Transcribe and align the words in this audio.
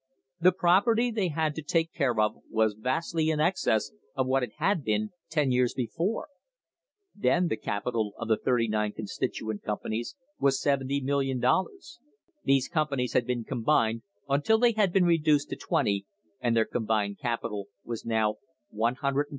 The 0.39 0.51
property 0.51 1.11
they 1.11 1.27
had 1.27 1.53
to 1.53 1.61
take 1.61 1.93
care 1.93 2.19
of 2.19 2.33
was 2.49 2.73
vastly 2.73 3.29
in 3.29 3.39
excess 3.39 3.91
of 4.15 4.25
what 4.25 4.41
it 4.41 4.53
had 4.57 4.83
been 4.83 5.11
ten 5.29 5.51
years 5.51 5.75
before. 5.75 6.29
Then 7.13 7.49
the 7.49 7.55
capital 7.55 8.13
of 8.17 8.27
the 8.27 8.35
thirty 8.37 8.67
nine 8.67 8.93
constitu 8.93 9.51
ent 9.51 9.61
companies 9.61 10.15
was 10.39 10.59
$70,000,000. 10.59 11.99
These 12.43 12.67
companies 12.67 13.13
had 13.13 13.27
been 13.27 13.43
combined 13.43 14.01
until 14.27 14.57
they 14.57 14.71
had 14.71 14.91
been 14.91 15.05
reduced 15.05 15.49
to 15.51 15.55
twenty, 15.55 16.07
and 16.39 16.55
their 16.57 16.65
combined 16.65 17.19
capital 17.19 17.67
was 17.85 18.03
now 18.03 18.37
$102,233,700.! 18.73 19.25